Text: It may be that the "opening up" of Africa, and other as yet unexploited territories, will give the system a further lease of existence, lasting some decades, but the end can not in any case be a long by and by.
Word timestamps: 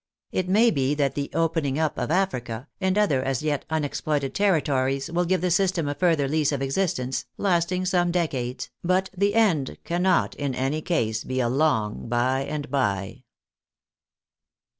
It 0.31 0.49
may 0.49 0.71
be 0.71 0.95
that 0.95 1.13
the 1.13 1.29
"opening 1.31 1.77
up" 1.77 1.99
of 1.99 2.09
Africa, 2.09 2.67
and 2.79 2.97
other 2.97 3.21
as 3.23 3.43
yet 3.43 3.65
unexploited 3.69 4.33
territories, 4.33 5.11
will 5.11 5.25
give 5.25 5.41
the 5.41 5.51
system 5.51 5.87
a 5.87 5.93
further 5.93 6.27
lease 6.27 6.51
of 6.51 6.59
existence, 6.59 7.25
lasting 7.37 7.85
some 7.85 8.09
decades, 8.09 8.71
but 8.83 9.11
the 9.15 9.35
end 9.35 9.77
can 9.83 10.01
not 10.01 10.33
in 10.33 10.55
any 10.55 10.81
case 10.81 11.23
be 11.23 11.39
a 11.39 11.47
long 11.49 12.09
by 12.09 12.43
and 12.45 12.71
by. 12.71 13.25